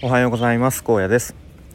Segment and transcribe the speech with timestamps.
[0.00, 0.84] おはようございます。
[0.84, 1.34] 高野です。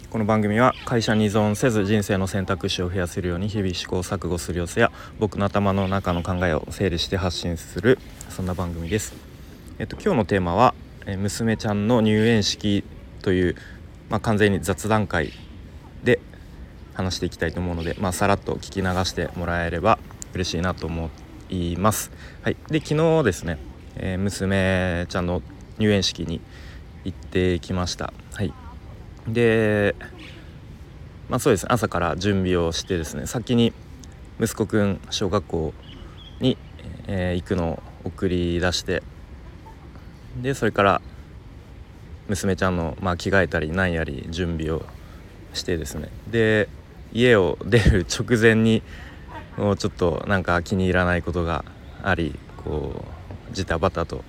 [0.10, 7.99] この番組は会社に依存せず人生の選択肢を増やせるように日々試行錯誤する様子や僕の頭の中の考えを整理して発信する
[8.29, 9.13] そんな番組です。
[9.78, 10.73] えっと今日のテーマは
[11.05, 12.86] え娘ちゃんの入園式
[13.21, 13.55] という
[14.09, 15.33] まあ、完全に雑談会
[16.05, 16.21] で
[16.94, 20.00] 話していきたいと思うのでまあさらっと聞き流してもらえれば
[20.34, 21.10] 嬉しいなと思
[21.50, 22.10] います。
[22.42, 22.55] はい。
[22.70, 23.58] で昨日ですね、
[23.98, 25.42] えー、娘ちゃんの
[25.78, 26.40] 入園式に
[27.04, 28.14] 行ってきました。
[28.34, 28.54] はい。
[29.27, 29.96] で
[31.30, 31.64] まあそうです。
[31.64, 33.73] ね朝から準備をしてですね先に
[34.40, 35.74] 息子くん小学校
[36.40, 36.58] に、
[37.08, 39.04] えー、行くのを送り出して
[40.41, 41.02] でそれから
[42.27, 44.84] 娘ちゃんの、まあ、着替えたりなんやり準備を
[45.54, 46.10] してですね。
[46.30, 46.70] で
[47.13, 48.82] 家を出る直前に
[49.58, 51.63] もうちょっとなんか気に入らないことが
[52.02, 53.05] ありこ
[53.52, 54.24] うジタバタと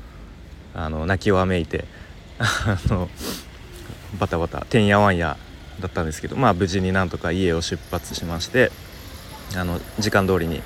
[0.74, 1.86] あの泣きわめいて
[2.38, 3.08] あの
[4.18, 5.36] バタバタてんやわんや
[5.80, 8.70] だったんですけどまあ無事になんとか家を出発しまして
[9.56, 10.62] あの時間通りに、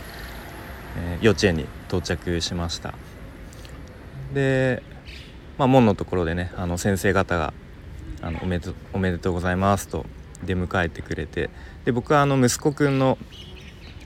[0.96, 2.94] えー、幼稚園に到着しました。
[4.32, 4.82] で、
[5.56, 7.52] まあ、門のところでねあの先生方が
[8.20, 10.06] あのおめで「おめでとうございます」と
[10.44, 11.50] 出迎えてくれて
[11.84, 13.18] で僕はあの息子くんの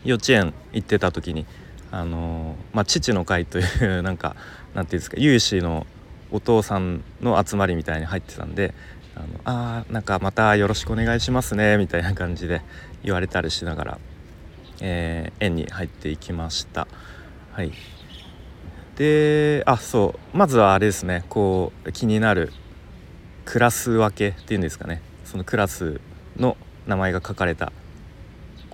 [0.04, 1.46] 幼稚園行ってた時に
[1.90, 4.36] あの、まあ、父の会というなんか
[4.74, 5.86] なんていうんですか有志の
[6.32, 8.74] お父さんの集まりみたいに入ってたんで
[9.14, 12.62] 「あのあなんかまたよろしくお願いしますね」みたいな感じで
[13.04, 13.98] 言われたりしながら、
[14.80, 16.88] えー、園に入っていきました。
[17.52, 17.72] はい。
[18.96, 22.52] であそうまずはあれですねこう気になる
[23.44, 25.02] クラス分けっていうんですかね。
[25.24, 26.00] そのクラス
[26.36, 27.72] の名前が書かれた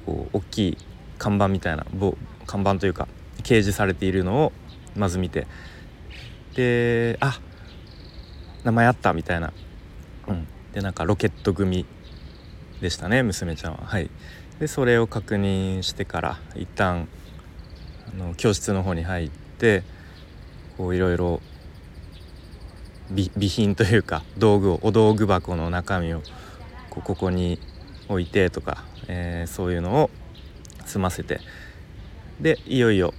[0.06, 0.78] こう大きい
[1.18, 1.86] 看板みたいな
[2.46, 3.08] 看板というか
[3.42, 4.52] 掲示されているのを
[4.96, 5.46] まず見て。
[6.54, 7.38] であ
[8.64, 9.52] 名前あったみたいな、
[10.26, 11.86] うん、でなんかロケット組
[12.80, 13.78] でしたね娘ちゃんは。
[13.84, 14.10] はい。
[14.60, 17.08] でそれを確認してから一旦
[18.12, 19.84] あの教室の方に入って
[20.76, 21.41] こういろいろ
[23.08, 26.22] 備品というか道具をお道具箱の中身を
[26.91, 27.60] ここに
[28.08, 30.10] 置いてとか、えー、そういうのを
[30.86, 31.41] 済ませて。
[32.41, 33.14] でいよいよ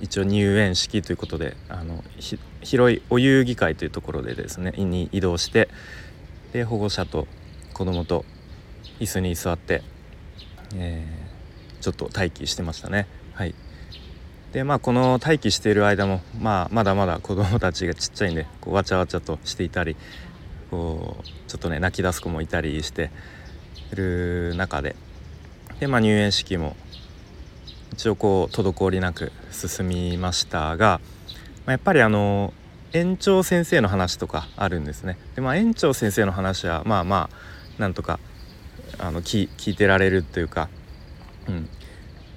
[0.00, 2.04] 一応入園式ということであの
[2.62, 5.68] 広いお遊戯会というところでですねに移動して
[6.52, 7.26] で保護者と
[7.72, 8.24] 子供と
[9.00, 9.82] 椅子に座って、
[10.74, 13.06] えー、ちょっと待機してましたね。
[13.34, 13.54] はい
[14.52, 19.96] でまあこの待機している間も、まあ、まだまだ子供たちがちっちゃいんでこうわちゃわちゃとしていたり
[20.70, 23.10] こうちょっとね泣き出す子もいたりして
[23.92, 24.96] る中で
[25.80, 26.74] で、まあ、入園式も
[27.92, 31.00] 一応こう滞りなく進みましたが、
[31.64, 32.52] まあ、やっぱりあの
[32.92, 35.18] 園長先生の話とかあるんですね。
[35.34, 38.18] でまあ園長先生の話はまあまあなんとか
[38.98, 40.68] あの聞聞いてられるというか、
[41.48, 41.68] うん、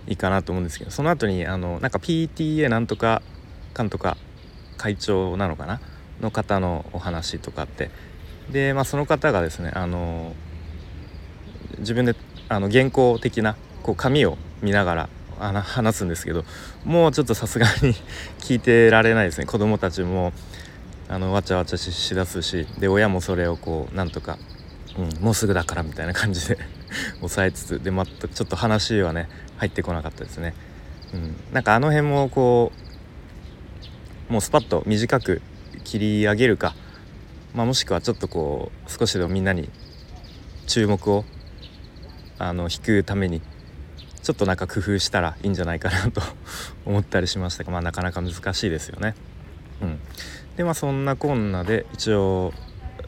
[0.07, 3.21] いいかなと思うんですけどその後にあのなんか PTA なんとか
[3.73, 4.17] かんとか
[4.77, 5.79] 会長なのかな？
[6.21, 7.91] の方のお話とかって
[8.51, 10.33] で、まあ、その方がですねあの
[11.79, 12.15] 自分で
[12.49, 16.43] あの原稿的なこう紙を見ながら話すんですけど
[16.85, 17.95] もうちょっとさすがに
[18.39, 20.33] 聞いてられないですね子供たちも
[21.07, 24.37] あのわちゃわちゃしだすしで親もそれをこうなんとか、
[24.97, 26.57] うん、もうすぐだからみたいな感じで
[27.17, 30.53] 抑えつつでまたちょっと話はね入ってこなかったですね。
[31.13, 32.71] うん、なんかあの辺もこ
[34.29, 35.41] うもうスパッと短く
[35.83, 36.75] 切り上げるか、
[37.55, 39.69] まあ、もしくはちょっとこう少しでもみんなに
[40.67, 41.25] 注目を
[42.37, 43.41] あの引くために
[44.29, 46.21] ちょっとなんか工夫したらいいんじゃないかなと
[46.85, 49.15] 思ったりしましたが、まあ、なかなか難しいですよね。
[49.81, 49.99] うん、
[50.55, 52.53] でまあそんなこんなで一応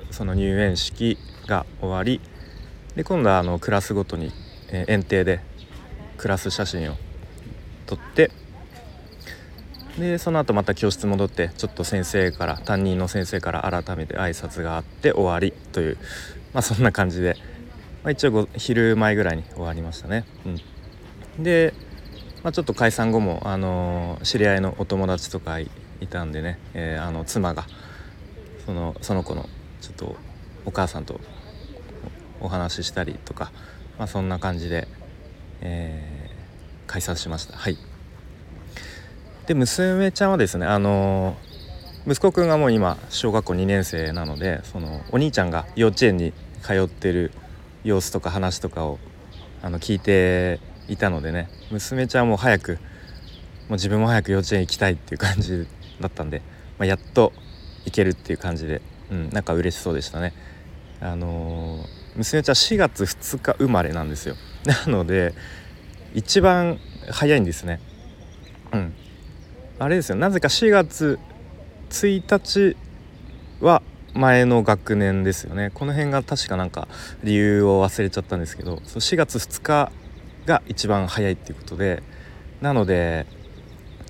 [0.09, 2.21] その入園式が終わり
[2.95, 4.31] で今度はあのクラスごとに、
[4.69, 5.41] えー、園庭で
[6.17, 6.97] クラス写真を
[7.85, 8.31] 撮って
[9.99, 15.97] でその後また教室戻ってちょっと先生から担任の先生から改めて挨拶があって終わりという
[16.51, 17.37] まあそんな感じで、
[18.01, 20.25] まあ、一応昼前ぐらいに終わりましたね。
[20.47, 20.61] うん、
[21.39, 21.73] で、
[22.43, 25.59] まあ、ちょっと解散後も、あの、知り合いのお友達とか
[26.01, 27.65] いたんでね、えー、あの妻が
[28.65, 29.47] そのその子の
[29.79, 30.15] ちょっと
[30.65, 31.19] お母さんと
[32.39, 33.51] お話ししたりとか、
[33.97, 34.87] まあ、そんな感じで、
[35.61, 37.55] えー、解散しました。
[37.55, 37.77] はい
[39.47, 41.35] で娘ちゃんはですねあの
[42.05, 46.31] 息子くんがもう今小学校2年生なのでそのお兄ちゃんが幼稚園に
[46.61, 47.31] 通ってる
[47.83, 48.99] 様子とか話とかを
[49.63, 52.79] あの聞いていたのでね娘ちゃんも早く
[53.71, 55.67] もう自分も早く幼稚園行きたいっていう感じ
[56.01, 56.41] だったんで、
[56.77, 57.31] まあ、やっと
[57.85, 60.33] 行けるっていう感じで、うん、なんか嬉しそうでしたね。
[60.99, 61.85] あの
[62.15, 64.35] 娘ちゃん4月2日生まれなんですよ。
[64.65, 65.33] なので
[66.13, 66.79] 一番
[67.09, 67.79] 早いんですね。
[68.73, 68.93] うん。
[69.79, 70.17] あれですよ。
[70.17, 71.17] なぜか4月
[71.89, 72.77] 1日
[73.61, 73.81] は
[74.13, 75.71] 前の学年ですよね。
[75.73, 76.87] この辺が確かなんか
[77.23, 79.91] 理由を忘れちゃったんですけどそ4月2日
[80.45, 82.03] が一番早いっていうことで
[82.61, 83.25] なので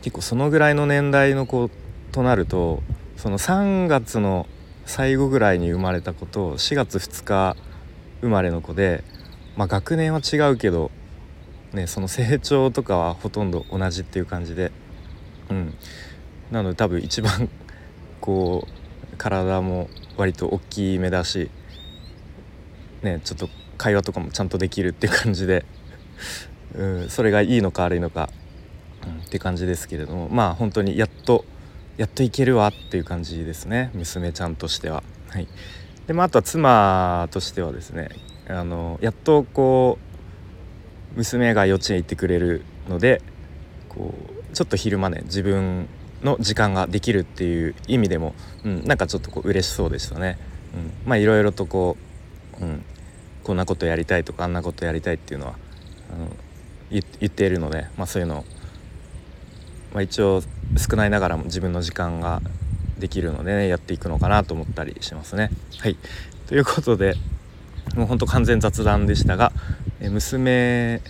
[0.02, 1.70] 結構そのぐらいの年代の子
[2.12, 2.82] となると
[3.18, 4.48] その3月の
[4.86, 7.56] 最後ぐらいに生まれた子と4月2日
[8.22, 9.04] 生まれの子で、
[9.56, 10.92] まあ、学年は違うけど、
[11.74, 14.72] ね、その成長とかはほとんど同じっていう感じで、
[15.50, 15.74] うん、
[16.52, 17.50] なので多分一番
[18.20, 18.68] こ
[19.14, 19.88] う体も
[20.18, 21.50] 割と大きめだし、
[23.02, 25.66] ね、ちょっと会話とかもちゃんとできるっていう感じで、
[26.76, 28.30] うん、それがいいのか悪いのか、
[29.06, 31.46] うん、って感じですけれどもまあ本当にやっと
[31.98, 35.04] やっといけるわっていう感じですね娘ちゃんとしては。
[35.30, 35.48] はい、
[36.08, 38.10] でまあ、あとは妻としてはですね
[38.48, 39.98] あのやっとこ
[41.16, 43.22] う娘が幼稚園行ってくれるので
[43.90, 44.14] こ
[44.52, 45.88] うちょっと昼間ね自分
[46.24, 48.34] の時間ができるっていう意味でも、
[48.64, 50.38] うん、なんかちょっとこう嬉しそうでしたね。
[50.74, 51.98] うん、まあいろいろとこ
[52.60, 52.84] う、うん、
[53.44, 55.56] こんなことやりたいとかあんなことやりたいっていうのは
[56.14, 56.28] あの
[56.92, 58.40] 言っているので、まあ、そういうの。
[58.40, 58.46] を、
[59.94, 60.42] まあ、一応
[60.78, 62.42] 少ないながらも自分の時間が
[62.98, 65.52] できるので、ね、やっていくのかなと思ったりしますね。
[65.80, 65.98] はい。
[66.48, 67.16] ということで
[67.96, 69.52] もうほんと完全雑談でしたが、
[70.00, 71.02] 娘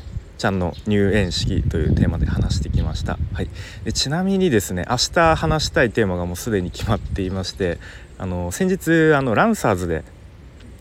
[0.42, 3.50] ちゃんの入園式というテーマで話してきました、はい、
[3.83, 7.77] でちなみにですね明日話したいテーマがもうすでに決まっていまして
[8.18, 10.04] あの先日あのランサーズで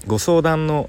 [0.06, 0.88] ご相談の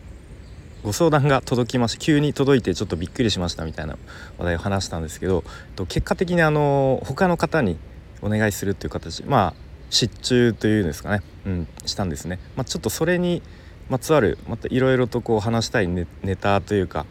[0.83, 3.97] ご相談が届きまして急に届いてちょっとびっくりしましたみたいな
[4.37, 5.43] 話題を話したんですけど
[5.87, 7.77] 結果的にあの他の方に
[8.21, 9.53] お願いするっていう形まあ
[9.89, 13.41] 失注というんですかね、うん、したんですね、まあ、ちょっとそれに
[13.89, 16.05] まつわるまたいろいろとこう話したいネ
[16.35, 17.05] タというか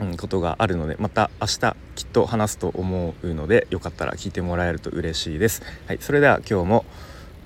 [0.00, 5.62] うん、ことがあるのでまた明日きっと話すと思うのでよかったら聞いてもらえると嬉しいです。
[5.86, 6.84] はい、それでは今日も、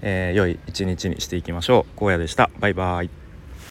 [0.03, 2.05] えー、良い一日にしていきましょう。
[2.05, 2.51] 荒野でした。
[2.61, 3.22] バイバイ。